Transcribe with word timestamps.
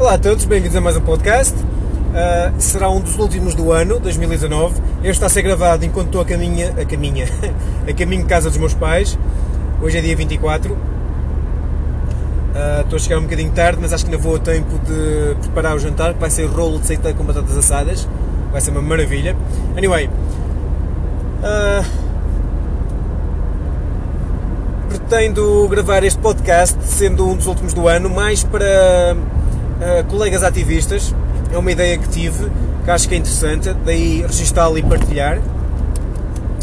Olá 0.00 0.14
a 0.14 0.18
todos, 0.18 0.46
bem-vindos 0.46 0.74
a 0.74 0.80
mais 0.80 0.96
um 0.96 1.02
podcast. 1.02 1.54
Uh, 1.54 2.58
será 2.58 2.88
um 2.88 3.02
dos 3.02 3.18
últimos 3.18 3.54
do 3.54 3.70
ano, 3.70 4.00
2019. 4.00 4.80
Este 5.00 5.10
está 5.10 5.26
a 5.26 5.28
ser 5.28 5.42
gravado 5.42 5.84
enquanto 5.84 6.06
estou 6.06 6.22
a 6.22 6.24
caminho, 6.24 6.68
a 6.80 6.86
caminho, 6.86 7.26
a 7.86 7.92
caminho 7.92 8.22
de 8.22 8.28
casa 8.28 8.48
dos 8.48 8.56
meus 8.56 8.72
pais. 8.72 9.18
Hoje 9.82 9.98
é 9.98 10.00
dia 10.00 10.16
24. 10.16 10.72
Uh, 10.72 10.78
estou 12.80 12.96
a 12.96 12.98
chegar 12.98 13.18
um 13.18 13.24
bocadinho 13.24 13.52
tarde, 13.52 13.78
mas 13.78 13.92
acho 13.92 14.06
que 14.06 14.10
ainda 14.10 14.22
vou 14.22 14.36
a 14.36 14.38
tempo 14.38 14.78
de 14.78 15.34
preparar 15.42 15.76
o 15.76 15.78
jantar, 15.78 16.14
que 16.14 16.18
vai 16.18 16.30
ser 16.30 16.46
rolo 16.46 16.78
de 16.78 16.86
seita 16.86 17.12
com 17.12 17.22
batatas 17.22 17.58
assadas. 17.58 18.08
Vai 18.50 18.62
ser 18.62 18.70
uma 18.70 18.80
maravilha. 18.80 19.36
Anyway, 19.76 20.08
uh, 21.44 21.84
pretendo 24.88 25.68
gravar 25.68 26.02
este 26.04 26.18
podcast, 26.18 26.82
sendo 26.84 27.28
um 27.28 27.36
dos 27.36 27.46
últimos 27.46 27.74
do 27.74 27.86
ano, 27.86 28.08
mais 28.08 28.42
para 28.42 29.14
uh, 29.80 30.04
colegas 30.04 30.42
ativistas. 30.42 31.14
É 31.52 31.58
uma 31.58 31.72
ideia 31.72 31.98
que 31.98 32.08
tive, 32.08 32.50
que 32.84 32.90
acho 32.90 33.08
que 33.08 33.14
é 33.14 33.18
interessante, 33.18 33.72
daí 33.84 34.22
registá-la 34.22 34.78
e 34.78 34.82
partilhar. 34.82 35.40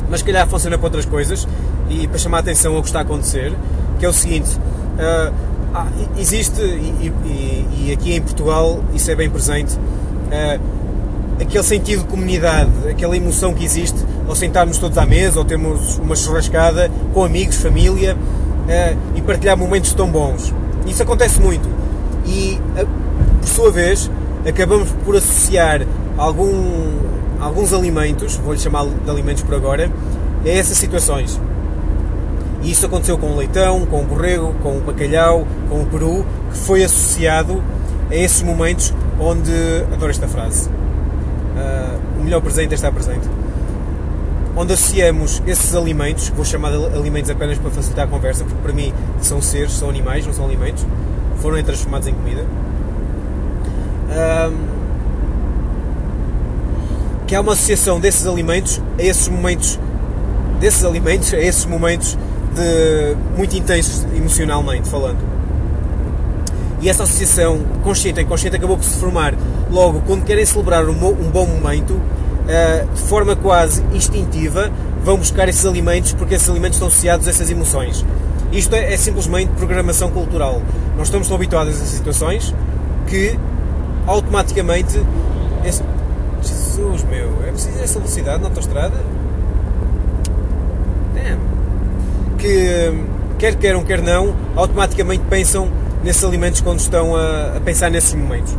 Mas 0.09 0.19
se 0.21 0.25
calhar 0.25 0.47
funciona 0.47 0.77
para 0.77 0.87
outras 0.87 1.05
coisas 1.05 1.47
e 1.89 2.07
para 2.07 2.17
chamar 2.17 2.37
a 2.37 2.39
atenção 2.41 2.75
ao 2.75 2.81
que 2.81 2.87
está 2.87 2.99
a 2.99 3.01
acontecer, 3.01 3.53
que 3.99 4.05
é 4.05 4.09
o 4.09 4.13
seguinte, 4.13 4.57
uh, 4.57 5.33
existe, 6.17 6.61
e, 6.61 7.11
e, 7.25 7.87
e, 7.87 7.91
aqui 7.91 8.13
em 8.13 8.21
Portugal 8.21 8.83
isso 8.93 9.11
é 9.11 9.15
bem 9.15 9.29
presente, 9.29 9.75
uh, 9.75 10.61
aquele 11.41 11.63
sentido 11.63 12.03
de 12.03 12.07
comunidade, 12.07 12.71
aquela 12.89 13.15
emoção 13.15 13.53
que 13.53 13.63
existe 13.63 13.97
ao 14.27 14.35
sentarmos 14.35 14.77
todos 14.77 14.97
à 14.97 15.05
mesa, 15.05 15.39
ou 15.39 15.45
termos 15.45 15.97
uma 15.97 16.15
churrascada 16.15 16.89
com 17.13 17.23
amigos, 17.23 17.57
família, 17.57 18.15
uh, 18.15 18.97
e 19.15 19.21
partilhar 19.21 19.57
momentos 19.57 19.93
tão 19.93 20.09
bons. 20.09 20.53
Isso 20.85 21.03
acontece 21.03 21.39
muito. 21.39 21.67
E 22.25 22.59
por 23.47 23.49
sua 23.49 23.71
vez, 23.71 24.11
acabamos 24.45 24.91
por 25.05 25.15
associar 25.15 25.81
algum, 26.17 26.99
alguns 27.39 27.71
alimentos, 27.71 28.35
vou-lhe 28.35 28.59
chamar 28.59 28.85
de 28.85 29.09
alimentos 29.09 29.41
por 29.41 29.55
agora, 29.55 29.89
a 30.43 30.49
essas 30.49 30.77
situações. 30.77 31.39
E 32.61 32.71
isso 32.71 32.85
aconteceu 32.85 33.17
com 33.17 33.27
o 33.27 33.37
leitão, 33.37 33.85
com 33.85 34.01
o 34.01 34.03
borrego, 34.03 34.53
com 34.61 34.77
o 34.77 34.81
bacalhau, 34.81 35.47
com 35.69 35.81
o 35.81 35.85
peru, 35.85 36.25
que 36.51 36.57
foi 36.57 36.83
associado 36.83 37.63
a 38.11 38.15
esses 38.15 38.41
momentos 38.41 38.93
onde. 39.19 39.51
Adoro 39.93 40.11
esta 40.11 40.27
frase. 40.27 40.67
Uh, 40.69 42.19
o 42.19 42.23
melhor 42.23 42.41
presente 42.41 42.71
é 42.71 42.75
estar 42.75 42.91
presente. 42.91 43.27
Onde 44.55 44.73
associamos 44.73 45.41
esses 45.47 45.73
alimentos, 45.75 46.29
vou 46.29 46.43
chamar 46.43 46.71
de 46.71 46.97
alimentos 46.97 47.29
apenas 47.29 47.57
para 47.59 47.69
facilitar 47.69 48.05
a 48.05 48.07
conversa, 48.09 48.43
porque 48.43 48.59
para 48.61 48.73
mim 48.73 48.91
são 49.21 49.41
seres, 49.41 49.71
são 49.71 49.89
animais, 49.89 50.25
não 50.25 50.33
são 50.33 50.45
alimentos, 50.45 50.85
foram 51.39 51.61
transformados 51.63 52.07
em 52.07 52.13
comida 52.13 52.43
que 57.27 57.35
há 57.35 57.41
uma 57.41 57.53
associação 57.53 57.99
desses 57.99 58.25
alimentos 58.25 58.81
a 58.97 59.03
esses 59.03 59.27
momentos 59.27 59.77
desses 60.59 60.83
alimentos 60.83 61.33
a 61.33 61.37
esses 61.37 61.65
momentos 61.65 62.17
de 62.55 63.15
muito 63.37 63.55
intensos 63.55 64.05
emocionalmente 64.15 64.89
falando. 64.89 65.19
E 66.81 66.89
essa 66.89 67.03
associação 67.03 67.59
consciente 67.83 68.19
e 68.19 68.23
inconsciente 68.23 68.55
acabou 68.55 68.77
por 68.77 68.83
se 68.83 68.97
formar 68.97 69.33
logo 69.69 70.01
quando 70.05 70.23
querem 70.23 70.45
celebrar 70.45 70.87
um, 70.87 70.93
bom 70.93 71.45
momento 71.45 71.91
uh, 71.93 72.93
de 72.93 73.01
forma 73.01 73.35
quase 73.35 73.83
instintiva 73.93 74.71
vão 75.03 75.17
buscar 75.17 75.49
esses 75.49 75.65
alimentos 75.65 76.13
porque 76.13 76.35
esses 76.35 76.49
alimentos 76.49 76.77
estão 76.77 76.87
associados 76.87 77.27
a 77.27 77.29
essas 77.29 77.49
emoções. 77.49 78.05
Isto 78.51 78.75
é, 78.75 78.93
é 78.93 78.97
simplesmente 78.97 79.49
programação 79.57 80.09
cultural. 80.11 80.61
Nós 80.95 81.07
estamos 81.07 81.27
tão 81.27 81.35
habituados 81.35 81.73
a 81.73 81.77
essas 81.77 81.89
situações 81.89 82.53
que 83.07 83.37
automaticamente. 84.07 84.99
Esse... 85.63 85.83
Jesus, 86.41 87.03
meu, 87.03 87.43
é 87.45 87.51
preciso 87.51 87.79
essa 87.83 87.99
velocidade 87.99 88.41
na 88.41 88.47
autostrada? 88.47 88.95
Que, 92.37 92.93
quer 93.39 93.55
queiram, 93.55 93.83
quer 93.83 94.01
não, 94.01 94.35
automaticamente 94.55 95.23
pensam 95.29 95.69
nesses 96.03 96.23
alimentos 96.23 96.61
quando 96.61 96.79
estão 96.79 97.15
a, 97.15 97.57
a 97.57 97.59
pensar 97.59 97.89
nesses 97.89 98.13
momentos. 98.13 98.55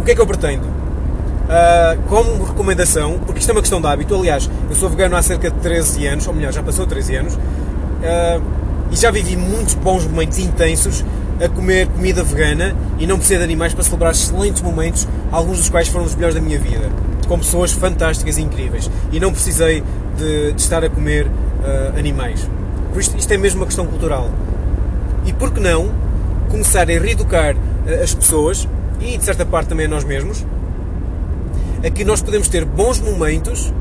O 0.00 0.04
que 0.04 0.10
é 0.10 0.14
que 0.14 0.20
eu 0.20 0.26
pretendo? 0.26 0.64
Uh, 0.64 2.02
como 2.08 2.44
recomendação, 2.44 3.18
porque 3.24 3.40
isto 3.40 3.50
é 3.50 3.52
uma 3.52 3.60
questão 3.60 3.80
de 3.80 3.86
hábito, 3.86 4.14
aliás, 4.14 4.48
eu 4.68 4.76
sou 4.76 4.88
vegano 4.88 5.16
há 5.16 5.22
cerca 5.22 5.50
de 5.50 5.58
13 5.58 6.06
anos, 6.06 6.26
ou 6.26 6.34
melhor, 6.34 6.52
já 6.52 6.62
passou 6.62 6.86
13 6.86 7.16
anos, 7.16 7.34
uh, 7.34 8.42
e 8.90 8.96
já 8.96 9.10
vivi 9.10 9.36
muitos 9.36 9.74
bons 9.74 10.06
momentos 10.06 10.38
intensos 10.38 11.04
a 11.42 11.48
comer 11.48 11.88
comida 11.88 12.22
vegana 12.22 12.74
e 12.98 13.06
não 13.06 13.16
precisa 13.16 13.38
de 13.38 13.44
animais 13.44 13.74
para 13.74 13.82
celebrar 13.82 14.12
excelentes 14.12 14.62
momentos, 14.62 15.08
alguns 15.30 15.58
dos 15.58 15.68
quais 15.68 15.88
foram 15.88 16.06
os 16.06 16.14
melhores 16.14 16.34
da 16.34 16.40
minha 16.40 16.58
vida, 16.58 16.88
com 17.26 17.38
pessoas 17.38 17.72
fantásticas 17.72 18.38
e 18.38 18.42
incríveis. 18.42 18.88
E 19.10 19.18
não 19.18 19.32
precisei 19.32 19.82
de, 20.16 20.52
de 20.52 20.60
estar 20.60 20.84
a 20.84 20.88
comer 20.88 21.26
uh, 21.26 21.98
animais. 21.98 22.48
Por 22.92 23.00
isto, 23.00 23.16
isto 23.16 23.32
é 23.32 23.36
mesmo 23.36 23.60
uma 23.60 23.66
questão 23.66 23.86
cultural. 23.86 24.30
E 25.26 25.32
por 25.32 25.52
que 25.52 25.60
não 25.60 25.90
começar 26.48 26.82
a 26.82 26.98
reeducar 26.98 27.56
uh, 27.56 28.02
as 28.02 28.14
pessoas, 28.14 28.68
e 29.00 29.18
de 29.18 29.24
certa 29.24 29.44
parte 29.44 29.68
também 29.68 29.86
a 29.86 29.88
nós 29.88 30.04
mesmos, 30.04 30.46
a 31.84 31.90
que 31.90 32.04
nós 32.04 32.22
podemos 32.22 32.46
ter 32.46 32.64
bons 32.64 33.00
momentos 33.00 33.72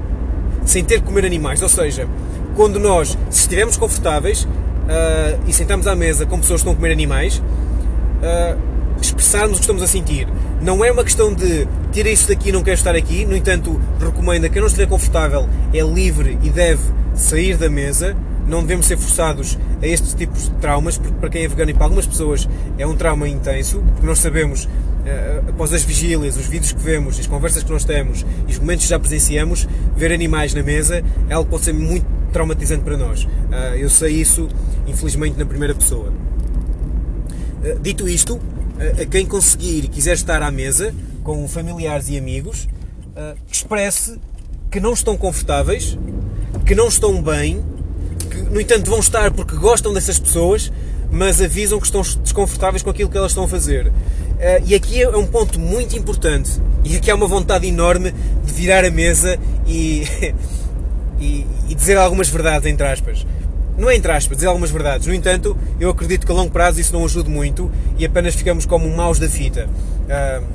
sem 0.65 0.83
ter 0.83 0.99
que 0.99 1.05
comer 1.05 1.25
animais. 1.25 1.61
Ou 1.61 1.69
seja, 1.69 2.07
quando 2.55 2.79
nós, 2.79 3.17
se 3.29 3.41
estivermos 3.41 3.77
confortáveis, 3.77 4.47
uh, 4.91 5.39
e 5.47 5.53
sentamos 5.53 5.87
à 5.87 5.95
mesa 5.95 6.25
com 6.25 6.39
pessoas 6.39 6.61
que 6.61 6.67
estão 6.67 6.73
a 6.73 6.75
comer 6.75 6.91
animais, 6.91 7.37
uh, 7.37 8.59
expressarmos 9.01 9.53
o 9.53 9.55
que 9.55 9.61
estamos 9.61 9.81
a 9.81 9.87
sentir. 9.87 10.27
Não 10.61 10.83
é 10.83 10.91
uma 10.91 11.03
questão 11.03 11.33
de 11.33 11.67
tira 11.91 12.09
isso 12.09 12.27
daqui 12.27 12.51
não 12.51 12.61
quero 12.61 12.77
estar 12.77 12.95
aqui, 12.95 13.25
no 13.25 13.35
entanto, 13.35 13.79
recomenda 13.99 14.47
que 14.47 14.53
quem 14.53 14.61
não 14.61 14.67
estiver 14.67 14.87
confortável 14.87 15.47
é 15.73 15.81
livre 15.81 16.37
e 16.43 16.49
deve 16.49 16.81
sair 17.15 17.57
da 17.57 17.69
mesa. 17.69 18.15
Não 18.47 18.61
devemos 18.61 18.87
ser 18.87 18.97
forçados 18.97 19.57
a 19.81 19.87
estes 19.87 20.13
tipos 20.13 20.43
de 20.43 20.51
traumas, 20.55 20.97
porque 20.97 21.15
para 21.15 21.29
quem 21.29 21.43
é 21.43 21.47
vegano 21.47 21.71
e 21.71 21.73
para 21.73 21.85
algumas 21.85 22.05
pessoas 22.05 22.49
é 22.77 22.85
um 22.85 22.95
trauma 22.95 23.27
intenso, 23.27 23.81
porque 23.93 24.05
nós 24.05 24.19
sabemos, 24.19 24.65
uh, 24.65 25.49
após 25.49 25.73
as 25.73 25.83
vigílias, 25.83 26.35
os 26.35 26.47
vídeos 26.47 26.71
que 26.71 26.81
vemos, 26.81 27.19
as 27.19 27.27
conversas 27.27 27.63
que 27.63 27.71
nós 27.71 27.85
temos 27.85 28.25
e 28.47 28.51
os 28.51 28.59
momentos 28.59 28.85
que 28.85 28.89
já 28.89 28.99
presenciamos, 28.99 29.67
ver 29.95 30.11
animais 30.11 30.53
na 30.53 30.63
mesa 30.63 31.03
é 31.29 31.33
algo 31.33 31.45
que 31.45 31.51
pode 31.51 31.65
ser 31.65 31.73
muito 31.73 32.20
traumatizante 32.31 32.83
para 32.83 32.97
nós. 32.97 33.23
Uh, 33.23 33.75
eu 33.77 33.89
sei 33.89 34.13
isso, 34.13 34.47
infelizmente, 34.87 35.37
na 35.37 35.45
primeira 35.45 35.75
pessoa. 35.75 36.09
Uh, 36.09 37.79
dito 37.81 38.07
isto, 38.07 38.35
uh, 38.35 39.01
a 39.01 39.05
quem 39.05 39.25
conseguir 39.25 39.85
e 39.85 39.87
quiser 39.87 40.13
estar 40.13 40.41
à 40.41 40.49
mesa 40.49 40.93
com 41.23 41.47
familiares 41.47 42.09
e 42.09 42.17
amigos, 42.17 42.67
expresse 43.51 44.17
que 44.71 44.79
não 44.79 44.93
estão 44.93 45.15
confortáveis, 45.15 45.95
que 46.65 46.73
não 46.73 46.87
estão 46.87 47.21
bem, 47.21 47.63
que, 48.27 48.37
no 48.37 48.59
entanto, 48.59 48.89
vão 48.89 48.99
estar 48.99 49.29
porque 49.31 49.55
gostam 49.55 49.93
dessas 49.93 50.17
pessoas, 50.17 50.71
mas 51.11 51.39
avisam 51.39 51.79
que 51.79 51.85
estão 51.85 52.01
desconfortáveis 52.01 52.81
com 52.81 52.89
aquilo 52.89 53.07
que 53.07 53.17
elas 53.17 53.31
estão 53.31 53.43
a 53.43 53.47
fazer. 53.47 53.91
e 54.65 54.73
aqui 54.73 55.03
é 55.03 55.15
um 55.15 55.27
ponto 55.27 55.59
muito 55.59 55.95
importante, 55.95 56.49
e 56.83 56.95
aqui 56.95 57.11
há 57.11 57.15
uma 57.15 57.27
vontade 57.27 57.67
enorme 57.67 58.11
de 58.43 58.51
virar 58.51 58.83
a 58.83 58.89
mesa 58.89 59.37
e 59.67 60.03
e, 61.21 61.45
e 61.71 61.75
dizer 61.75 61.97
algumas 61.97 62.27
verdades, 62.27 62.69
entre 62.69 62.85
aspas. 62.85 63.25
Não 63.77 63.89
é 63.89 63.95
entre 63.95 64.11
aspas, 64.11 64.37
dizer 64.37 64.47
algumas 64.47 64.69
verdades. 64.69 65.07
No 65.07 65.13
entanto, 65.13 65.57
eu 65.79 65.89
acredito 65.89 66.25
que 66.25 66.31
a 66.31 66.35
longo 66.35 66.51
prazo 66.51 66.81
isso 66.81 66.91
não 66.91 67.05
ajude 67.05 67.29
muito 67.29 67.71
e 67.97 68.05
apenas 68.05 68.35
ficamos 68.35 68.65
como 68.65 68.93
maus 68.93 69.19
da 69.19 69.29
fita. 69.29 69.69
Uh, 70.03 70.45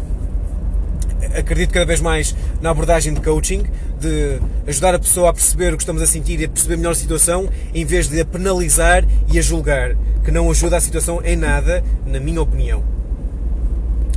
acredito 1.34 1.72
cada 1.72 1.86
vez 1.86 2.02
mais 2.02 2.36
na 2.60 2.68
abordagem 2.68 3.14
de 3.14 3.20
coaching, 3.22 3.64
de 3.98 4.38
ajudar 4.66 4.94
a 4.94 4.98
pessoa 4.98 5.30
a 5.30 5.32
perceber 5.32 5.72
o 5.72 5.78
que 5.78 5.84
estamos 5.84 6.02
a 6.02 6.06
sentir 6.06 6.38
e 6.38 6.44
a 6.44 6.48
perceber 6.50 6.76
melhor 6.76 6.92
a 6.92 6.94
situação, 6.94 7.48
em 7.72 7.84
vez 7.86 8.08
de 8.08 8.20
a 8.20 8.24
penalizar 8.26 9.02
e 9.32 9.38
a 9.38 9.42
julgar, 9.42 9.96
que 10.22 10.30
não 10.30 10.50
ajuda 10.50 10.76
a 10.76 10.80
situação 10.82 11.22
em 11.24 11.34
nada, 11.34 11.82
na 12.04 12.20
minha 12.20 12.42
opinião. 12.42 12.84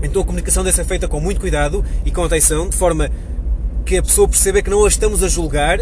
Então 0.04 0.22
a 0.22 0.26
comunicação 0.26 0.66
deve 0.66 0.76
ser 0.76 0.84
feita 0.84 1.08
com 1.08 1.22
muito 1.22 1.40
cuidado 1.40 1.84
e 2.04 2.12
com 2.12 2.26
atenção, 2.26 2.68
de 2.68 2.76
forma 2.76 3.10
que 3.90 3.98
a 3.98 4.04
pessoa 4.04 4.28
perceba 4.28 4.62
que 4.62 4.70
não 4.70 4.86
a 4.86 4.88
estamos 4.88 5.24
a 5.24 5.28
julgar, 5.28 5.80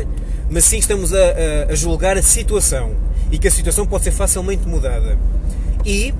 mas 0.50 0.63
sim 0.63 0.77
estamos 0.77 1.13
a, 1.13 1.18
a, 1.18 1.74
a 1.74 1.75
julgar 1.75 2.18
a 2.18 2.21
situação 2.21 2.95
e 3.30 3.38
que 3.38 3.50
a 3.50 3.51
situação 3.51 3.86
pode 3.86 4.06
ser 4.06 4.12
facilmente 4.12 4.65
mudada. 4.65 5.18
E 5.86 6.13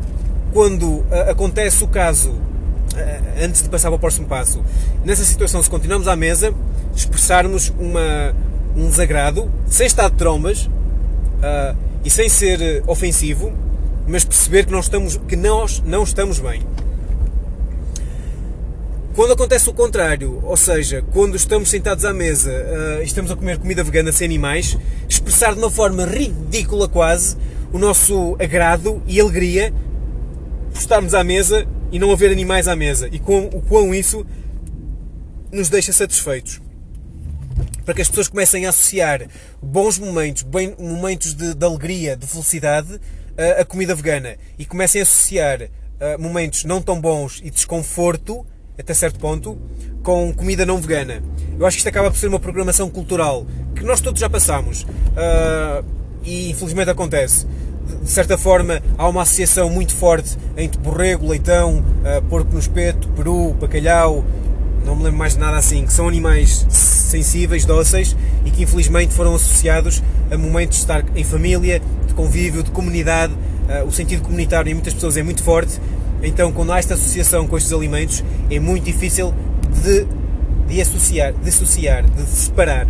quando 0.51 1.06
a, 1.10 1.31
acontece 1.31 1.81
o 1.86 1.88
caso, 1.88 2.36
antes 3.42 3.63
de 3.63 3.69
passar 3.69 3.88
para 3.88 3.95
o 3.95 4.00
próximo 4.00 4.28
passo, 4.28 4.62
nessa 5.06 5.24
situação, 5.24 5.63
se 5.63 5.69
continuamos 5.69 6.10
à 6.10 6.16
mesa, 6.18 6.54
expressarmos 6.94 7.74
uma, 7.80 8.36
um 8.75 8.90
desagrado, 8.90 9.50
sem 9.69 9.88
estar 9.88 10.10
de 10.10 10.18
trombas 10.18 10.66
uh, 10.66 11.74
e 12.04 12.10
sem 12.10 12.28
ser 12.28 12.83
ofensivo, 12.86 13.54
mas 14.06 14.25
perceber 14.25 14.66
que, 14.66 14.74
não 14.74 14.81
estamos, 14.81 15.16
que 15.25 15.38
nós 15.38 15.81
não 15.86 16.04
estamos 16.04 16.38
bem. 16.38 16.63
Quando 19.18 19.34
acontece 19.34 19.68
o 19.68 19.74
contrário, 19.74 20.40
ou 20.44 20.56
seja, 20.56 21.04
quando 21.12 21.36
estamos 21.36 21.72
sentados 21.72 22.06
à 22.06 22.14
mesa 22.14 22.52
uh, 22.52 23.02
e 23.02 23.04
estamos 23.04 23.31
a 23.31 23.36
comer 23.36 23.58
comida 23.58 23.84
vegana 23.84 24.12
sem 24.12 24.25
animais, 24.25 24.78
expressar 25.10 25.54
de 25.56 25.58
uma 25.58 25.72
forma 25.72 26.06
ridícula 26.06 26.88
quase 26.88 27.36
o 27.74 27.80
nosso 27.80 28.38
agrado 28.40 29.02
e 29.08 29.19
alegria 29.19 29.74
por 30.72 30.80
estarmos 30.80 31.16
à 31.16 31.24
mesa 31.24 31.68
e 31.92 31.98
não 31.98 32.12
haver 32.12 32.31
animais 32.31 32.68
à 32.68 32.75
mesa 32.75 33.10
e 33.12 33.18
com, 33.18 33.48
o 33.48 33.60
quão 33.60 33.92
isso 33.92 34.24
nos 35.52 35.68
deixa 35.68 35.92
satisfeitos. 35.92 36.62
Para 37.86 37.96
que 37.96 38.04
as 38.04 38.10
pessoas 38.10 38.28
comecem 38.28 38.68
a 38.68 38.69
associar 38.69 39.28
bons 39.60 39.98
momentos, 39.98 40.44
bem, 40.44 40.75
momentos 40.78 41.34
de, 41.34 41.56
de, 41.56 41.66
alegria, 41.66 42.16
de 42.16 42.28
felicidade, 42.28 43.02
a, 43.36 43.62
a, 43.62 43.66
comida 43.66 43.96
vegana 43.96 44.38
e 44.60 44.64
comecem 44.64 45.02
a 45.02 45.04
associar 45.04 45.64
uh, 45.64 46.22
momentos 46.22 46.66
não 46.66 46.84
tão 46.84 47.02
bons 47.02 47.42
e 47.44 47.50
desconforto, 47.50 48.46
até 48.77 48.94
certo 48.94 49.19
ponto, 49.19 49.57
com 50.03 50.33
comida 50.33 50.65
não 50.65 50.77
vegana. 50.77 51.21
Eu 51.59 51.65
acho 51.65 51.77
que 51.77 51.79
isto 51.79 51.89
acaba 51.89 52.12
por 52.12 52.18
ser 52.18 52.27
uma 52.27 52.39
programação 52.39 52.89
cultural 52.89 53.45
que 53.75 53.83
nós 53.83 54.01
todos 54.01 54.19
já 54.19 54.29
passamos 54.29 54.83
uh, 54.83 55.85
e 56.24 56.50
infelizmente 56.51 56.89
acontece 56.89 57.45
de 58.01 58.09
certa 58.09 58.38
forma, 58.38 58.81
há 58.97 59.07
uma 59.07 59.21
associação 59.21 59.69
muito 59.69 59.95
forte 59.95 60.38
entre 60.57 60.79
borrego, 60.79 61.27
leitão, 61.27 61.79
uh, 61.79 62.21
porco 62.24 62.53
no 62.53 62.59
espeto, 62.59 63.07
peru, 63.09 63.53
bacalhau, 63.53 64.25
não 64.85 64.95
me 64.95 65.03
lembro 65.03 65.19
mais 65.19 65.33
de 65.33 65.39
nada 65.39 65.57
assim, 65.57 65.85
que 65.85 65.94
são 65.94 66.07
animais 66.07 66.65
sensíveis, 66.69 67.65
dóceis 67.65 68.15
e 68.45 68.51
que 68.51 68.63
infelizmente 68.63 69.13
foram 69.13 69.35
associados 69.35 70.03
a 70.31 70.38
momentos 70.38 70.77
de 70.77 70.83
estar 70.83 71.03
em 71.15 71.23
família, 71.23 71.81
de 72.07 72.13
convívio, 72.13 72.63
de 72.63 72.71
comunidade. 72.71 73.33
Uh, 73.33 73.85
o 73.85 73.91
sentido 73.91 74.21
comunitário 74.21 74.69
em 74.69 74.73
muitas 74.73 74.94
pessoas 74.94 75.18
é 75.18 75.23
muito 75.23 75.44
forte, 75.44 75.80
então 76.24 76.52
quando 76.52 76.72
há 76.72 76.80
esta 76.80 76.96
associação 76.96 77.48
com 77.48 77.58
estes 77.58 77.72
alimentos 77.74 78.24
é 78.50 78.60
muito 78.60 78.84
difícil 78.84 79.34
de, 79.84 80.08
de 80.68 80.81
associar, 80.81 81.34
de 81.34 81.50
associar, 81.50 82.04
de 82.04 82.22
separar. 82.24 82.88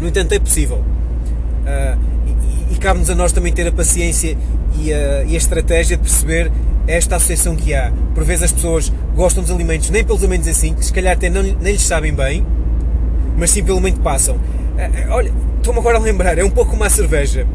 No 0.00 0.08
entanto, 0.08 0.32
é 0.32 0.38
possível. 0.38 0.76
Uh, 0.76 2.16
e 2.70 2.76
cabe-nos 2.76 3.08
a 3.10 3.14
nós 3.14 3.32
também 3.32 3.52
ter 3.52 3.66
a 3.66 3.72
paciência 3.72 4.36
e 4.78 4.92
a, 4.92 5.24
e 5.24 5.34
a, 5.34 5.36
estratégia 5.36 5.96
de 5.96 6.02
perceber 6.02 6.50
esta 6.86 7.16
associação 7.16 7.56
que 7.56 7.74
há. 7.74 7.92
Por 8.14 8.24
vezes 8.24 8.44
as 8.44 8.52
pessoas 8.52 8.92
gostam 9.14 9.42
dos 9.42 9.52
alimentos 9.52 9.90
nem 9.90 10.04
pelos 10.04 10.22
alimentos 10.22 10.48
assim, 10.48 10.74
que 10.74 10.84
se 10.84 10.92
calhar 10.92 11.14
até 11.14 11.30
não, 11.30 11.42
nem 11.42 11.72
lhes 11.72 11.82
sabem 11.82 12.12
bem, 12.12 12.44
mas 13.36 13.50
sim 13.50 13.62
pelo 13.62 13.80
que 13.80 13.98
passam. 14.00 14.38
Eh, 14.76 14.90
eh, 14.94 15.06
olha, 15.08 15.32
estou-me 15.58 15.80
agora 15.80 15.96
a 15.98 16.00
lembrar, 16.00 16.38
é 16.38 16.44
um 16.44 16.50
pouco 16.50 16.72
como 16.72 16.84
a 16.84 16.90
cerveja. 16.90 17.46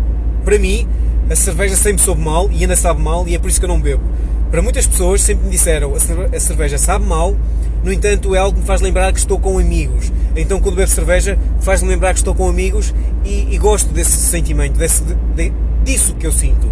Para 0.43 0.57
mim, 0.57 0.87
a 1.31 1.35
cerveja 1.35 1.77
sempre 1.77 2.03
soube 2.03 2.21
mal 2.21 2.49
e 2.51 2.61
ainda 2.61 2.75
sabe 2.75 3.01
mal 3.01 3.25
e 3.25 3.35
é 3.35 3.39
por 3.39 3.49
isso 3.49 3.59
que 3.59 3.65
eu 3.65 3.69
não 3.69 3.79
bebo. 3.79 4.03
Para 4.49 4.61
muitas 4.61 4.85
pessoas 4.85 5.21
sempre 5.21 5.45
me 5.45 5.51
disseram 5.51 5.93
a 5.95 6.39
cerveja 6.39 6.77
sabe 6.77 7.05
mal, 7.05 7.37
no 7.81 7.91
entanto 7.91 8.35
é 8.35 8.37
algo 8.37 8.55
que 8.55 8.59
me 8.59 8.67
faz 8.67 8.81
lembrar 8.81 9.13
que 9.13 9.19
estou 9.19 9.39
com 9.39 9.57
amigos. 9.57 10.11
Então 10.35 10.59
quando 10.59 10.75
bebo 10.75 10.91
cerveja 10.91 11.39
faz-me 11.61 11.87
lembrar 11.87 12.13
que 12.13 12.19
estou 12.19 12.35
com 12.35 12.49
amigos 12.49 12.93
e, 13.23 13.47
e 13.49 13.57
gosto 13.57 13.93
desse 13.93 14.11
sentimento, 14.11 14.77
desse, 14.77 15.03
de, 15.35 15.53
disso 15.85 16.15
que 16.15 16.27
eu 16.27 16.33
sinto. 16.33 16.67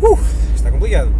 Uh, 0.00 0.18
está 0.54 0.70
complicado. 0.70 1.10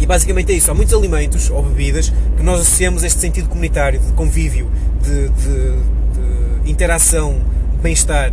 E 0.00 0.06
basicamente 0.06 0.50
é 0.50 0.56
isso. 0.56 0.72
Há 0.72 0.74
muitos 0.74 0.92
alimentos 0.92 1.50
ou 1.50 1.62
bebidas 1.62 2.12
que 2.36 2.42
nós 2.42 2.60
associamos 2.60 3.04
a 3.04 3.06
este 3.06 3.20
sentido 3.20 3.48
comunitário, 3.48 4.00
de 4.00 4.12
convívio, 4.14 4.68
de, 5.02 5.28
de, 5.28 6.64
de 6.64 6.70
interação, 6.70 7.40
de 7.76 7.78
bem-estar. 7.78 8.32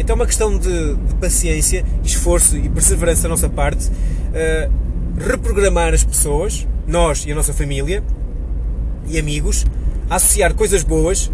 Então 0.00 0.14
é 0.14 0.16
uma 0.16 0.26
questão 0.26 0.56
de, 0.56 0.94
de, 0.94 1.14
paciência, 1.20 1.84
esforço 2.02 2.56
e 2.56 2.70
perseverança 2.70 3.24
da 3.24 3.28
nossa 3.28 3.50
parte. 3.50 3.86
Uh, 3.88 4.72
reprogramar 5.18 5.92
as 5.92 6.02
pessoas, 6.02 6.66
nós 6.86 7.26
e 7.26 7.32
a 7.32 7.34
nossa 7.34 7.52
família 7.52 8.02
e 9.06 9.18
amigos, 9.18 9.66
a 10.08 10.16
associar 10.16 10.54
coisas 10.54 10.82
boas 10.82 11.30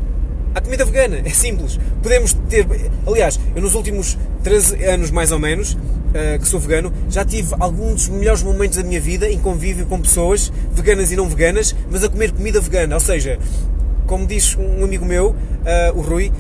à 0.53 0.61
comida 0.61 0.85
vegana. 0.85 1.23
É 1.25 1.31
simples. 1.31 1.79
Podemos 2.03 2.33
ter. 2.49 2.67
Aliás, 3.07 3.39
eu 3.55 3.63
nos 3.63 3.75
últimos 3.75 4.19
13 4.43 4.85
anos 4.85 5.11
mais 5.13 5.31
ou 5.31 5.39
menos, 5.39 5.75
uh, 5.75 6.39
que 6.41 6.49
sou 6.49 6.59
vegano, 6.59 6.93
já 7.09 7.25
tive 7.25 7.55
alguns 7.61 8.09
dos 8.09 8.09
melhores 8.09 8.43
momentos 8.43 8.79
da 8.79 8.83
minha 8.83 9.01
vida 9.01 9.31
em 9.31 9.39
convívio 9.39 9.87
com 9.87 10.01
pessoas 10.01 10.53
veganas 10.73 11.13
e 11.13 11.17
não 11.17 11.29
veganas, 11.29 11.73
mas 11.89 12.03
a 12.03 12.09
comer 12.09 12.33
comida 12.33 12.61
vegana. 12.61 12.97
Ou 12.97 13.01
seja, 13.01 13.39
como 14.09 14.27
diz 14.27 14.57
um 14.57 14.83
amigo 14.83 15.05
meu, 15.05 15.29
uh, 15.31 15.37
o 15.97 16.01
Rui, 16.01 16.33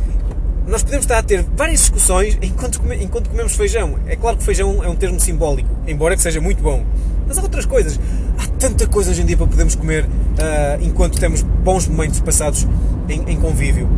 nós 0.66 0.82
podemos 0.82 1.04
estar 1.04 1.18
a 1.18 1.22
ter 1.22 1.44
várias 1.56 1.80
discussões 1.80 2.36
enquanto, 2.42 2.80
come, 2.80 2.96
enquanto 2.96 3.30
comemos 3.30 3.54
feijão. 3.54 3.96
É 4.06 4.16
claro 4.16 4.36
que 4.36 4.42
feijão 4.42 4.82
é 4.82 4.88
um 4.88 4.96
termo 4.96 5.20
simbólico, 5.20 5.68
embora 5.86 6.16
que 6.16 6.22
seja 6.22 6.40
muito 6.40 6.60
bom. 6.62 6.84
Mas 7.26 7.38
há 7.38 7.42
outras 7.42 7.64
coisas. 7.64 8.00
Há 8.38 8.46
tanta 8.58 8.86
coisa 8.86 9.10
hoje 9.10 9.22
em 9.22 9.26
dia 9.26 9.36
para 9.36 9.46
podermos 9.46 9.74
comer 9.76 10.04
uh, 10.04 10.82
enquanto 10.82 11.18
temos 11.18 11.42
bons 11.42 11.86
momentos 11.86 12.20
passados 12.20 12.66
em, 13.08 13.22
em, 13.30 13.36
convívio. 13.36 13.88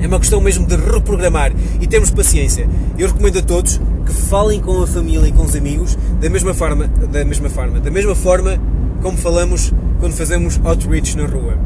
É 0.00 0.06
uma 0.06 0.18
questão 0.18 0.40
mesmo 0.40 0.66
de 0.66 0.74
reprogramar 0.74 1.52
e 1.80 1.86
termos 1.86 2.10
paciência. 2.10 2.68
Eu 2.98 3.08
recomendo 3.08 3.38
a 3.38 3.42
todos 3.42 3.80
que 4.04 4.12
falem 4.12 4.60
com 4.60 4.82
a 4.82 4.86
família 4.86 5.28
e 5.28 5.32
com 5.32 5.44
os 5.44 5.54
amigos 5.54 5.96
da 6.20 6.28
mesma 6.28 6.54
forma, 6.54 6.88
da 6.88 7.24
mesma 7.24 7.48
forma, 7.48 7.78
da 7.78 7.90
mesma 7.90 8.14
forma 8.16 8.60
como 9.00 9.16
falamos 9.16 9.72
quando 10.00 10.12
fazemos 10.14 10.60
outreach 10.64 11.16
na 11.16 11.26
rua. 11.26 11.56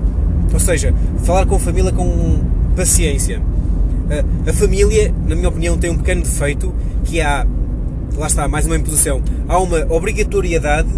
Ou 0.53 0.61
seja, 0.61 0.95
falar 1.25 1.47
com 1.47 1.57
a 1.57 1.59
família 1.59 1.93
com 1.93 2.41
paciência. 2.77 3.41
A, 4.49 4.53
família, 4.53 5.13
na 5.27 5.35
minha 5.35 5.49
opinião, 5.49 5.77
tem 5.77 5.91
um 5.91 5.97
pequeno 5.97 6.23
defeito 6.23 6.73
que 7.05 7.21
há 7.21 7.47
lá 8.17 8.27
está, 8.27 8.49
mais 8.49 8.67
uma 8.67 8.77
imposição, 8.77 9.23
há 9.49 9.59
uma 9.59 9.85
obrigatoriedade 9.93 10.89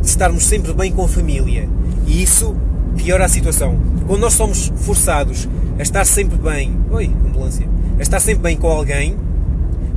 de 0.00 0.06
estarmos 0.06 0.44
sempre 0.44 0.72
bem 0.72 0.92
com 0.92 1.04
a 1.04 1.08
família. 1.08 1.68
E 2.06 2.22
isso 2.22 2.56
piora 2.96 3.24
a 3.24 3.28
situação. 3.28 3.78
Quando 4.06 4.20
nós 4.20 4.34
somos 4.34 4.72
forçados 4.76 5.48
a 5.78 5.82
estar 5.82 6.04
sempre 6.04 6.36
bem, 6.36 6.76
oi, 6.90 7.10
ambulância, 7.26 7.66
a 7.98 8.02
estar 8.02 8.20
sempre 8.20 8.42
bem 8.42 8.56
com 8.56 8.68
alguém, 8.68 9.16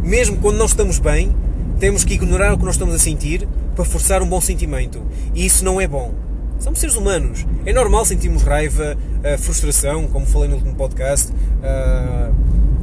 mesmo 0.04 0.38
quando 0.38 0.58
não 0.58 0.66
estamos 0.66 1.00
bem, 1.00 1.36
temos 1.80 2.04
que 2.04 2.14
ignorar 2.14 2.54
o 2.54 2.58
que 2.58 2.66
nós 2.66 2.76
estamos 2.76 2.96
a 2.96 3.00
sentir 3.00 3.48
para 3.76 3.86
forçar 3.86 4.22
um 4.22 4.28
bom 4.28 4.42
sentimento. 4.42 5.02
E 5.36 5.46
isso 5.46 5.64
não 5.64 5.80
é 5.80 5.88
bom. 5.88 6.14
Somos 6.60 6.80
seres 6.80 6.96
humanos. 6.96 7.46
É 7.66 7.74
normal 7.74 8.04
sentirmos 8.06 8.42
raiva, 8.42 8.98
eh, 9.24 9.38
frustração, 9.38 10.08
como 10.08 10.26
falei 10.26 10.50
no 10.50 10.56
último 10.56 10.74
podcast, 10.74 11.32
uh, 11.32 12.34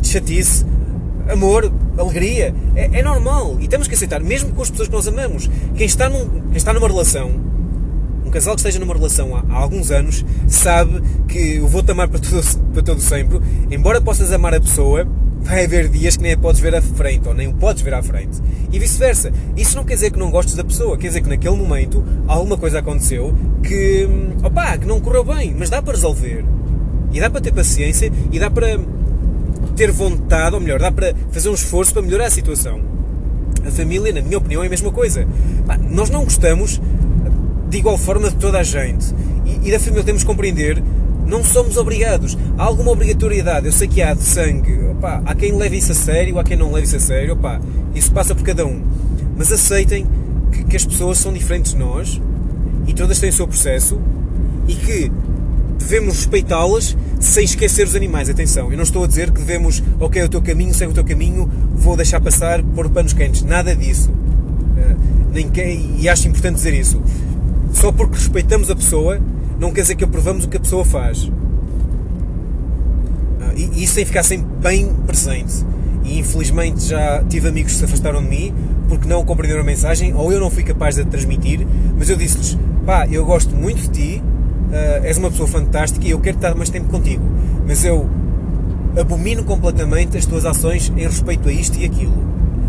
chatice, 0.08 0.64
amor, 1.28 1.72
alegria. 1.96 2.54
É, 2.74 2.98
é, 2.98 3.02
normal. 3.02 3.56
E 3.60 3.68
temos 3.68 3.88
que 3.88 3.94
aceitar, 3.94 4.20
mesmo 4.20 4.52
com 4.52 4.62
as 4.62 4.70
pessoas 4.70 4.88
que 4.88 4.94
nós 4.94 5.08
amamos. 5.08 5.48
Quem 5.76 5.86
está, 5.86 6.08
num, 6.08 6.28
quem 6.28 6.56
está 6.56 6.72
numa 6.72 6.88
relação, 6.88 7.30
um 8.24 8.30
casal 8.30 8.54
que 8.54 8.60
esteja 8.60 8.78
numa 8.78 8.94
relação 8.94 9.36
há, 9.36 9.44
há 9.48 9.56
alguns 9.56 9.90
anos, 9.90 10.24
sabe 10.48 11.02
que 11.28 11.56
eu 11.56 11.66
vou-te 11.66 11.90
amar 11.90 12.08
para 12.08 12.20
todo, 12.20 12.42
para 12.72 12.82
todo 12.82 13.00
sempre. 13.00 13.40
Embora 13.70 14.00
possas 14.00 14.32
amar 14.32 14.54
a 14.54 14.60
pessoa, 14.60 15.06
vai 15.40 15.64
haver 15.64 15.88
dias 15.88 16.16
que 16.16 16.22
nem 16.22 16.32
a 16.32 16.38
podes 16.38 16.60
ver 16.60 16.74
à 16.74 16.80
frente, 16.80 17.28
ou 17.28 17.34
nem 17.34 17.48
o 17.48 17.54
podes 17.54 17.82
ver 17.82 17.94
à 17.94 18.02
frente. 18.02 18.40
E 18.72 18.78
vice-versa. 18.78 19.30
Isso 19.56 19.76
não 19.76 19.84
quer 19.84 19.94
dizer 19.94 20.10
que 20.10 20.18
não 20.18 20.30
gostes 20.30 20.54
da 20.54 20.64
pessoa, 20.64 20.96
quer 20.96 21.08
dizer 21.08 21.20
que 21.20 21.28
naquele 21.28 21.56
momento 21.56 22.02
alguma 22.26 22.56
coisa 22.56 22.78
aconteceu 22.78 23.34
que, 23.62 24.08
opá, 24.42 24.76
que 24.78 24.86
não 24.86 25.00
correu 25.00 25.24
bem, 25.24 25.54
mas 25.56 25.68
dá 25.68 25.82
para 25.82 25.92
resolver. 25.92 26.44
E 27.12 27.20
dá 27.20 27.30
para 27.30 27.40
ter 27.40 27.52
paciência 27.52 28.10
e 28.32 28.38
dá 28.40 28.50
para 28.50 28.80
ter 29.74 29.90
vontade, 29.90 30.54
ou 30.54 30.60
melhor, 30.60 30.78
dá 30.78 30.90
para 30.90 31.14
fazer 31.30 31.48
um 31.48 31.54
esforço 31.54 31.92
para 31.92 32.02
melhorar 32.02 32.26
a 32.26 32.30
situação. 32.30 32.80
A 33.66 33.70
família, 33.70 34.12
na 34.12 34.20
minha 34.20 34.38
opinião, 34.38 34.62
é 34.62 34.66
a 34.66 34.70
mesma 34.70 34.90
coisa. 34.90 35.26
nós 35.90 36.10
não 36.10 36.24
gostamos 36.24 36.80
de 37.68 37.78
igual 37.78 37.98
forma 37.98 38.30
de 38.30 38.36
toda 38.36 38.58
a 38.58 38.62
gente. 38.62 39.14
E, 39.44 39.68
e 39.68 39.72
da 39.72 39.80
família 39.80 40.04
temos 40.04 40.22
que 40.22 40.26
compreender, 40.26 40.82
não 41.26 41.42
somos 41.42 41.76
obrigados. 41.76 42.36
Há 42.58 42.64
alguma 42.64 42.92
obrigatoriedade. 42.92 43.66
Eu 43.66 43.72
sei 43.72 43.88
que 43.88 44.02
há 44.02 44.14
de 44.14 44.22
sangue. 44.22 44.78
Opa, 44.90 45.22
há 45.24 45.34
quem 45.34 45.52
leve 45.52 45.78
isso 45.78 45.92
a 45.92 45.94
sério, 45.94 46.38
há 46.38 46.44
quem 46.44 46.56
não 46.56 46.70
leve 46.70 46.86
isso 46.86 46.96
a 46.96 47.00
sério. 47.00 47.34
Opa, 47.34 47.60
isso 47.94 48.12
passa 48.12 48.34
por 48.34 48.44
cada 48.44 48.66
um. 48.66 48.82
Mas 49.36 49.50
aceitem 49.50 50.06
que, 50.52 50.64
que 50.64 50.76
as 50.76 50.84
pessoas 50.84 51.18
são 51.18 51.32
diferentes 51.32 51.72
de 51.72 51.78
nós 51.78 52.20
e 52.86 52.92
todas 52.92 53.18
têm 53.18 53.30
o 53.30 53.32
seu 53.32 53.48
processo 53.48 53.98
e 54.68 54.74
que 54.74 55.12
devemos 55.78 56.16
respeitá-las 56.16 56.96
sem 57.24 57.44
esquecer 57.44 57.86
os 57.86 57.94
animais. 57.96 58.28
Atenção, 58.28 58.70
eu 58.70 58.76
não 58.76 58.84
estou 58.84 59.04
a 59.04 59.06
dizer 59.06 59.30
que 59.30 59.40
devemos, 59.40 59.82
ok, 59.98 60.22
o 60.22 60.28
teu 60.28 60.42
caminho, 60.42 60.74
segue 60.74 60.92
o 60.92 60.94
teu 60.94 61.04
caminho, 61.04 61.50
vou 61.74 61.96
deixar 61.96 62.20
passar 62.20 62.62
por 62.62 62.88
panos 62.90 63.12
quentes. 63.12 63.42
Nada 63.42 63.74
disso. 63.74 64.10
Uh, 64.10 64.96
nem 65.32 65.48
que, 65.48 65.62
e 65.98 66.08
acho 66.08 66.28
importante 66.28 66.56
dizer 66.56 66.74
isso. 66.74 67.02
Só 67.72 67.90
porque 67.90 68.14
respeitamos 68.14 68.70
a 68.70 68.76
pessoa, 68.76 69.20
não 69.58 69.72
quer 69.72 69.80
dizer 69.82 69.94
que 69.96 70.04
aprovamos 70.04 70.44
o 70.44 70.48
que 70.48 70.56
a 70.56 70.60
pessoa 70.60 70.84
faz. 70.84 71.24
Uh, 71.24 71.32
e 73.56 73.82
isso 73.82 73.94
tem 73.94 74.04
que 74.04 74.10
ficar 74.10 74.22
sempre 74.22 74.46
bem 74.60 74.92
presente. 75.06 75.64
E 76.04 76.18
infelizmente 76.18 76.84
já 76.84 77.24
tive 77.24 77.48
amigos 77.48 77.72
que 77.72 77.78
se 77.78 77.84
afastaram 77.84 78.22
de 78.22 78.28
mim 78.28 78.54
porque 78.88 79.08
não 79.08 79.24
compreenderam 79.24 79.62
a 79.62 79.64
mensagem 79.64 80.12
ou 80.12 80.30
eu 80.30 80.38
não 80.38 80.50
fui 80.50 80.62
capaz 80.62 80.96
de 80.96 81.04
transmitir, 81.06 81.66
mas 81.96 82.10
eu 82.10 82.16
disse-lhes: 82.16 82.58
pá, 82.84 83.06
eu 83.06 83.24
gosto 83.24 83.56
muito 83.56 83.80
de 83.80 83.88
ti, 83.88 84.22
és 85.04 85.18
uma 85.18 85.30
pessoa 85.30 85.46
fantástica 85.46 86.06
e 86.06 86.10
eu 86.10 86.20
quero 86.20 86.36
estar 86.36 86.54
mais 86.54 86.70
tempo 86.70 86.88
contigo, 86.88 87.22
mas 87.66 87.84
eu 87.84 88.08
abomino 88.98 89.44
completamente 89.44 90.16
as 90.16 90.24
tuas 90.24 90.44
ações 90.44 90.92
em 90.96 91.02
respeito 91.02 91.48
a 91.48 91.52
isto 91.52 91.78
e 91.78 91.84
aquilo. 91.84 92.24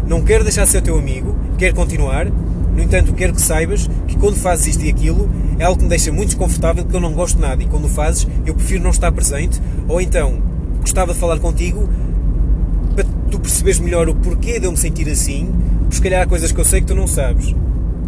Não 0.08 0.22
quero 0.22 0.44
deixar 0.44 0.66
de 0.66 0.70
ser 0.70 0.82
teu 0.82 0.98
amigo, 0.98 1.36
quero 1.58 1.74
continuar, 1.74 2.28
no 2.76 2.84
entanto, 2.84 3.14
quero 3.14 3.34
que 3.34 3.42
saibas 3.42 3.90
que 4.06 4.18
quando 4.18 4.36
fazes 4.36 4.68
isto 4.68 4.84
e 4.84 4.90
aquilo 4.90 5.30
é 5.58 5.64
algo 5.64 5.78
que 5.78 5.84
me 5.84 5.90
deixa 5.90 6.12
muito 6.12 6.30
desconfortável, 6.30 6.84
que 6.84 6.94
eu 6.94 7.00
não 7.00 7.14
gosto 7.14 7.40
nada. 7.40 7.64
E 7.64 7.66
quando 7.68 7.88
fazes 7.88 8.28
eu 8.46 8.54
prefiro 8.54 8.84
não 8.84 8.90
estar 8.90 9.12
presente, 9.14 9.62
ou 9.88 10.02
então 10.02 10.38
gostava 10.82 11.14
de 11.14 11.20
falar 11.20 11.40
contigo 11.40 11.88
para 12.94 13.06
tu 13.32 13.40
perceberes 13.40 13.80
melhor 13.80 14.10
o 14.10 14.16
porquê 14.16 14.60
de 14.60 14.66
eu 14.66 14.72
me 14.72 14.78
sentir 14.78 15.10
assim, 15.10 15.50
porque 15.80 15.96
se 15.96 16.02
calhar 16.02 16.24
há 16.24 16.26
coisas 16.26 16.52
que 16.52 16.60
eu 16.60 16.66
sei 16.66 16.82
que 16.82 16.88
tu 16.88 16.96
não 16.96 17.08
sabes, 17.08 17.56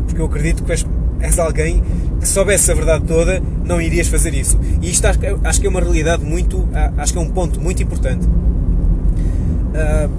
porque 0.05 0.21
eu 0.21 0.25
acredito 0.25 0.63
que 0.63 0.71
és, 0.71 0.85
és 1.21 1.39
alguém 1.39 1.81
que 2.19 2.27
soubesse 2.27 2.71
a 2.71 2.75
verdade 2.75 3.05
toda, 3.05 3.41
não 3.63 3.79
irias 3.81 4.07
fazer 4.07 4.33
isso. 4.33 4.59
E 4.81 4.89
isto 4.89 5.05
acho, 5.05 5.19
acho 5.43 5.61
que 5.61 5.67
é 5.67 5.69
uma 5.69 5.79
realidade 5.79 6.23
muito, 6.23 6.67
acho 6.97 7.13
que 7.13 7.19
é 7.19 7.21
um 7.21 7.29
ponto 7.29 7.61
muito 7.61 7.81
importante. 7.81 8.25
Uh, 8.25 10.09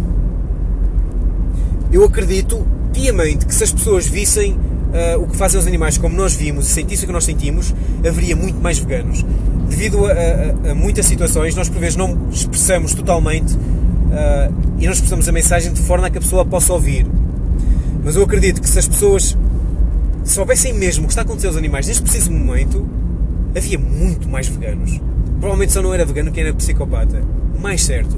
eu 1.91 2.05
acredito 2.05 2.67
piamente 2.93 3.47
que 3.47 3.55
se 3.55 3.65
as 3.65 3.73
pessoas 3.73 4.07
vissem 4.07 4.53
uh, 4.53 5.23
o 5.23 5.27
que 5.27 5.37
fazem 5.37 5.59
os 5.59 5.67
animais 5.67 5.99
como 5.99 6.17
nós 6.17 6.35
vimos 6.35 6.69
e 6.69 6.71
sentissem 6.71 7.05
o 7.05 7.07
que 7.09 7.13
nós 7.13 7.25
sentimos, 7.25 7.75
haveria 8.07 8.37
muito 8.37 8.61
mais 8.61 8.79
veganos. 8.79 9.25
Devido 9.69 10.07
a, 10.07 10.13
a, 10.13 10.71
a 10.73 10.75
muitas 10.75 11.07
situações, 11.07 11.55
nós 11.55 11.69
por 11.69 11.79
vezes 11.79 11.97
não 11.97 12.29
expressamos 12.31 12.95
totalmente 12.95 13.55
uh, 13.55 14.55
e 14.79 14.87
não 14.87 14.93
expressamos 14.93 15.29
a 15.29 15.33
mensagem 15.33 15.73
de 15.73 15.81
forma 15.83 16.07
a 16.07 16.11
que 16.11 16.19
a 16.19 16.21
pessoa 16.21 16.45
possa 16.45 16.73
ouvir. 16.73 17.07
Mas 18.05 18.17
eu 18.17 18.23
acredito 18.23 18.61
que 18.61 18.69
se 18.69 18.79
as 18.79 18.87
pessoas 18.87 19.37
soubessem 20.31 20.73
mesmo 20.73 21.05
o 21.05 21.07
que 21.07 21.13
está 21.13 21.23
a 21.23 21.25
acontecer 21.25 21.47
aos 21.47 21.57
animais 21.57 21.87
neste 21.87 22.03
preciso 22.03 22.31
momento, 22.31 22.89
havia 23.57 23.79
muito 23.79 24.29
mais 24.29 24.47
veganos. 24.49 25.01
Provavelmente 25.39 25.73
só 25.73 25.83
não 25.83 25.95
era 25.95 26.05
vegano 26.05 26.33
quem 26.33 26.45
era 26.45 26.55
psicopata. 26.55 27.23
Mais 27.61 27.83
certo. 27.85 28.17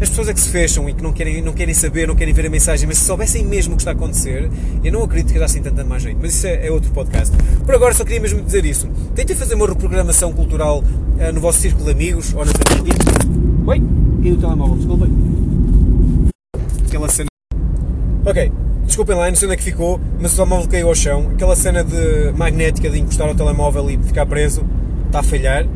As 0.00 0.08
pessoas 0.08 0.28
é 0.28 0.34
que 0.34 0.40
se 0.40 0.48
fecham 0.48 0.88
e 0.88 0.94
que 0.94 1.02
não 1.02 1.12
querem, 1.12 1.40
não 1.40 1.52
querem 1.52 1.72
saber, 1.72 2.08
não 2.08 2.16
querem 2.16 2.34
ver 2.34 2.46
a 2.46 2.50
mensagem, 2.50 2.88
mas 2.88 2.98
se 2.98 3.04
soubessem 3.04 3.44
mesmo 3.44 3.74
o 3.74 3.76
que 3.76 3.82
está 3.82 3.92
a 3.92 3.94
acontecer, 3.94 4.50
eu 4.82 4.92
não 4.92 5.04
acredito 5.04 5.32
que 5.32 5.38
dassem 5.38 5.62
tanta 5.62 5.84
má 5.84 5.98
gente. 5.98 6.18
Mas 6.20 6.34
isso 6.34 6.46
é, 6.46 6.66
é, 6.66 6.70
outro 6.72 6.90
podcast. 6.90 7.32
Por 7.64 7.74
agora 7.74 7.94
só 7.94 8.02
queria 8.02 8.20
mesmo 8.20 8.42
dizer 8.42 8.64
isso. 8.64 8.88
Tentem 9.14 9.36
fazer 9.36 9.54
uma 9.54 9.66
reprogramação 9.66 10.32
cultural 10.32 10.80
uh, 10.80 11.32
no 11.32 11.40
vosso 11.40 11.60
círculo 11.60 11.84
de 11.84 11.92
amigos 11.92 12.34
ou 12.34 12.44
na 12.44 12.52
família. 12.52 12.94
Oi? 13.64 13.82
E 14.22 14.32
o 14.32 14.36
telemóvel, 14.36 14.76
desculpem. 14.76 15.12
Aquela 16.84 17.08
cena. 17.08 17.28
Ok, 18.24 18.50
desculpem 18.86 19.16
lá, 19.16 19.28
não 19.28 19.36
sei 19.36 19.46
onde 19.46 19.54
é 19.54 19.56
que 19.56 19.64
ficou, 19.64 20.00
mas 20.20 20.32
o 20.32 20.36
telemóvel 20.36 20.68
caiu 20.68 20.88
ao 20.88 20.94
chão. 20.94 21.30
Aquela 21.34 21.56
cena 21.56 21.82
de 21.84 22.32
magnética 22.36 22.90
de 22.90 22.98
encostar 22.98 23.28
ao 23.28 23.34
telemóvel 23.34 23.90
e 23.90 23.98
ficar 23.98 24.26
preso 24.26 24.64
está 25.06 25.20
a 25.20 25.22
falhar. 25.22 25.66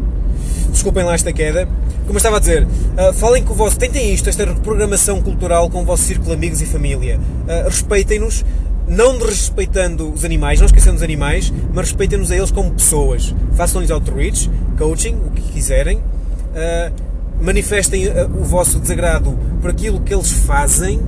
Desculpem 0.70 1.04
lá 1.04 1.14
esta 1.14 1.32
queda. 1.32 1.66
Como 2.06 2.12
eu 2.12 2.18
estava 2.18 2.36
a 2.36 2.40
dizer, 2.40 2.64
uh, 2.64 3.12
falem 3.14 3.42
com 3.42 3.52
o 3.52 3.56
vosso. 3.56 3.78
Tentem 3.78 4.12
isto, 4.12 4.28
esta 4.28 4.44
reprogramação 4.44 5.20
cultural 5.22 5.68
com 5.70 5.82
o 5.82 5.84
vosso 5.84 6.04
círculo 6.04 6.30
de 6.30 6.34
amigos 6.34 6.60
e 6.60 6.66
família. 6.66 7.18
Uh, 7.18 7.68
respeitem-nos, 7.68 8.44
não 8.86 9.18
respeitando 9.18 10.12
os 10.12 10.24
animais, 10.24 10.60
não 10.60 10.66
esquecendo 10.66 10.96
os 10.96 11.02
animais, 11.02 11.52
mas 11.72 11.88
respeitem-nos 11.88 12.30
a 12.30 12.36
eles 12.36 12.50
como 12.50 12.70
pessoas. 12.72 13.34
Façam-lhes 13.54 13.90
outreach, 13.90 14.50
coaching, 14.78 15.14
o 15.26 15.30
que 15.30 15.42
quiserem. 15.52 15.98
Uh, 15.98 16.92
manifestem 17.40 18.08
o 18.34 18.44
vosso 18.44 18.78
desagrado 18.78 19.36
por 19.60 19.70
aquilo 19.70 20.00
que 20.00 20.14
eles 20.14 20.30
fazem, 20.30 21.00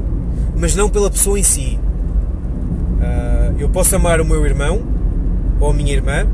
mas 0.56 0.74
não 0.74 0.88
pela 0.88 1.10
pessoa 1.10 1.38
em 1.38 1.42
si. 1.42 1.78
Eu 3.58 3.68
posso 3.68 3.94
amar 3.96 4.20
o 4.20 4.24
meu 4.24 4.44
irmão 4.46 4.82
ou 5.60 5.70
a 5.70 5.74
minha 5.74 5.92
irmã 5.92 6.26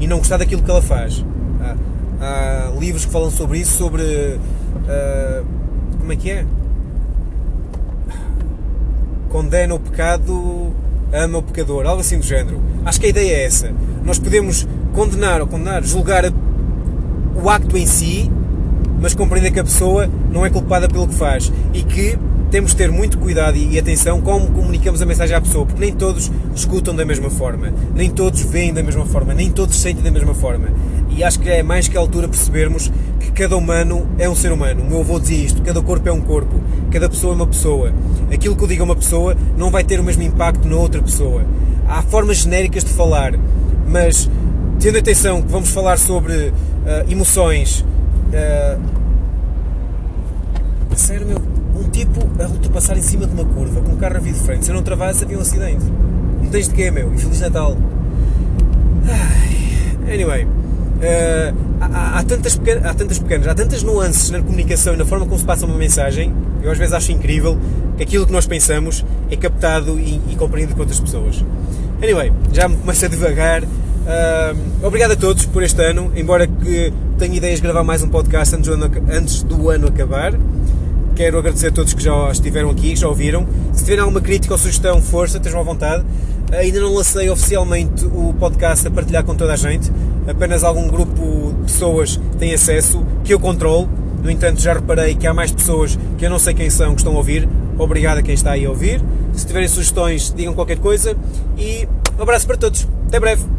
e 0.00 0.06
não 0.06 0.18
gostar 0.18 0.36
daquilo 0.36 0.62
que 0.62 0.70
ela 0.70 0.82
faz 0.82 1.24
há 2.20 2.72
livros 2.78 3.04
que 3.04 3.12
falam 3.12 3.30
sobre 3.30 3.58
isso, 3.58 3.76
sobre. 3.76 4.02
Uh, 4.02 5.44
como 5.98 6.12
é 6.12 6.16
que 6.16 6.30
é? 6.30 6.44
Condena 9.28 9.74
o 9.74 9.80
pecado, 9.80 10.72
ama 11.12 11.38
o 11.38 11.42
pecador, 11.42 11.86
algo 11.86 12.00
assim 12.00 12.18
do 12.18 12.24
género. 12.24 12.60
Acho 12.84 13.00
que 13.00 13.06
a 13.06 13.08
ideia 13.08 13.32
é 13.32 13.44
essa. 13.44 13.72
Nós 14.04 14.18
podemos 14.18 14.66
condenar 14.94 15.40
ou 15.40 15.46
condenar, 15.46 15.82
julgar 15.82 16.24
o 17.34 17.50
acto 17.50 17.76
em 17.76 17.86
si, 17.86 18.30
mas 19.00 19.14
compreender 19.14 19.50
que 19.50 19.60
a 19.60 19.64
pessoa 19.64 20.08
não 20.30 20.46
é 20.46 20.50
culpada 20.50 20.88
pelo 20.88 21.08
que 21.08 21.14
faz 21.14 21.52
e 21.74 21.82
que 21.82 22.18
temos 22.50 22.70
de 22.70 22.76
ter 22.76 22.90
muito 22.90 23.18
cuidado 23.18 23.56
e 23.56 23.78
atenção 23.78 24.20
como 24.20 24.46
comunicamos 24.52 25.02
a 25.02 25.06
mensagem 25.06 25.36
à 25.36 25.40
pessoa, 25.40 25.66
porque 25.66 25.80
nem 25.80 25.92
todos 25.92 26.30
escutam 26.54 26.94
da 26.94 27.04
mesma 27.04 27.28
forma, 27.28 27.72
nem 27.94 28.10
todos 28.10 28.40
veem 28.42 28.72
da 28.72 28.82
mesma 28.82 29.04
forma, 29.04 29.34
nem 29.34 29.50
todos 29.50 29.76
sentem 29.76 30.02
da 30.02 30.10
mesma 30.10 30.34
forma. 30.34 30.68
E 31.10 31.24
acho 31.24 31.40
que 31.40 31.48
é 31.48 31.62
mais 31.62 31.88
que 31.88 31.96
a 31.96 32.00
altura 32.00 32.28
percebermos 32.28 32.90
que 33.18 33.30
cada 33.32 33.56
humano 33.56 34.06
é 34.18 34.28
um 34.28 34.34
ser 34.34 34.52
humano. 34.52 34.82
O 34.82 34.86
meu 34.86 35.00
avô 35.00 35.18
dizia 35.18 35.44
isto: 35.44 35.62
cada 35.62 35.80
corpo 35.82 36.08
é 36.08 36.12
um 36.12 36.20
corpo, 36.20 36.60
cada 36.90 37.08
pessoa 37.08 37.32
é 37.32 37.36
uma 37.36 37.46
pessoa. 37.46 37.92
Aquilo 38.32 38.54
que 38.54 38.62
eu 38.62 38.68
digo 38.68 38.82
a 38.82 38.84
uma 38.84 38.96
pessoa 38.96 39.36
não 39.56 39.70
vai 39.70 39.82
ter 39.82 39.98
o 39.98 40.04
mesmo 40.04 40.22
impacto 40.22 40.68
na 40.68 40.76
outra 40.76 41.02
pessoa. 41.02 41.42
Há 41.88 42.02
formas 42.02 42.38
genéricas 42.38 42.84
de 42.84 42.90
falar, 42.90 43.34
mas 43.88 44.30
tendo 44.78 44.98
atenção 44.98 45.42
que 45.42 45.50
vamos 45.50 45.70
falar 45.70 45.98
sobre 45.98 46.32
uh, 46.32 46.52
emoções. 47.10 47.84
Uh, 48.28 48.80
sério, 50.94 51.26
meu 51.26 51.55
tipo 51.96 52.20
a 52.42 52.46
ultrapassar 52.46 52.98
em 52.98 53.02
cima 53.02 53.26
de 53.26 53.32
uma 53.32 53.44
curva 53.46 53.80
com 53.80 53.92
um 53.92 53.96
carro 53.96 54.16
a 54.16 54.20
vir 54.20 54.34
de 54.34 54.40
frente. 54.40 54.66
Se 54.66 54.70
eu 54.70 54.74
não 54.74 54.82
travasse, 54.82 55.24
havia 55.24 55.38
um 55.38 55.40
acidente. 55.40 55.84
Não 56.42 56.50
tens 56.50 56.68
de 56.68 56.74
quê, 56.74 56.90
meu? 56.90 57.12
E 57.14 57.18
Feliz 57.18 57.40
Natal. 57.40 57.76
Anyway, 60.12 60.44
uh, 60.44 61.56
há, 61.80 62.18
há, 62.18 62.22
tantas 62.22 62.54
pequenas, 62.54 62.84
há 62.84 62.94
tantas 62.94 63.18
pequenas, 63.18 63.48
há 63.48 63.54
tantas 63.54 63.82
nuances 63.82 64.30
na 64.30 64.40
comunicação 64.40 64.94
e 64.94 64.96
na 64.96 65.06
forma 65.06 65.24
como 65.24 65.38
se 65.38 65.44
passa 65.44 65.64
uma 65.64 65.76
mensagem. 65.76 66.34
Eu 66.62 66.70
às 66.70 66.78
vezes 66.78 66.92
acho 66.92 67.12
incrível 67.12 67.58
que 67.96 68.02
aquilo 68.02 68.26
que 68.26 68.32
nós 68.32 68.46
pensamos 68.46 69.04
é 69.30 69.36
captado 69.36 69.98
e, 69.98 70.20
e 70.28 70.36
compreendido 70.36 70.74
por 70.74 70.82
outras 70.82 71.00
pessoas. 71.00 71.42
Anyway, 72.02 72.30
já 72.52 72.68
me 72.68 72.76
começo 72.76 73.04
a 73.06 73.08
devagar. 73.08 73.64
Uh, 73.64 74.86
obrigado 74.86 75.12
a 75.12 75.16
todos 75.16 75.46
por 75.46 75.62
este 75.62 75.82
ano, 75.82 76.12
embora 76.14 76.46
que 76.46 76.92
tenha 77.18 77.34
ideias 77.34 77.56
de 77.56 77.62
gravar 77.62 77.82
mais 77.82 78.02
um 78.02 78.08
podcast 78.08 78.54
antes 78.54 78.68
do 78.68 78.74
ano, 78.74 78.90
antes 79.10 79.42
do 79.42 79.70
ano 79.70 79.88
acabar. 79.88 80.34
Quero 81.16 81.38
agradecer 81.38 81.68
a 81.68 81.72
todos 81.72 81.94
que 81.94 82.02
já 82.02 82.30
estiveram 82.30 82.68
aqui, 82.68 82.90
que 82.90 82.96
já 82.96 83.08
ouviram. 83.08 83.46
Se 83.72 83.82
tiverem 83.82 84.02
alguma 84.02 84.20
crítica 84.20 84.52
ou 84.52 84.58
sugestão, 84.58 85.00
força, 85.00 85.38
estejam 85.38 85.58
à 85.58 85.62
vontade. 85.62 86.04
Ainda 86.52 86.78
não 86.78 86.92
lancei 86.92 87.30
oficialmente 87.30 88.04
o 88.04 88.34
podcast 88.38 88.86
a 88.86 88.90
partilhar 88.90 89.24
com 89.24 89.34
toda 89.34 89.54
a 89.54 89.56
gente. 89.56 89.90
Apenas 90.28 90.62
algum 90.62 90.86
grupo 90.88 91.54
de 91.56 91.72
pessoas 91.72 92.20
tem 92.38 92.52
acesso, 92.52 93.02
que 93.24 93.32
eu 93.32 93.40
controlo. 93.40 93.88
No 94.22 94.30
entanto, 94.30 94.60
já 94.60 94.74
reparei 94.74 95.14
que 95.14 95.26
há 95.26 95.32
mais 95.32 95.50
pessoas 95.50 95.98
que 96.18 96.26
eu 96.26 96.28
não 96.28 96.38
sei 96.38 96.52
quem 96.52 96.68
são 96.68 96.90
que 96.94 97.00
estão 97.00 97.14
a 97.14 97.16
ouvir. 97.16 97.48
Obrigado 97.78 98.18
a 98.18 98.22
quem 98.22 98.34
está 98.34 98.50
aí 98.50 98.66
a 98.66 98.68
ouvir. 98.68 99.00
Se 99.32 99.46
tiverem 99.46 99.68
sugestões, 99.68 100.34
digam 100.36 100.52
qualquer 100.52 100.78
coisa. 100.78 101.16
E 101.56 101.88
um 102.18 102.22
abraço 102.22 102.46
para 102.46 102.58
todos. 102.58 102.86
Até 103.08 103.18
breve. 103.18 103.55